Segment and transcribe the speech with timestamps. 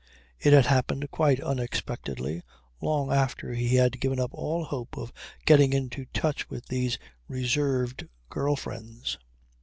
[0.39, 2.41] It had happened quite unexpectedly,
[2.81, 5.13] long after he had given up all hope of
[5.45, 9.19] getting into touch with these reserved girl friends.